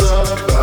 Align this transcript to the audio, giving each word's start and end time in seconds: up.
up. 0.00 0.53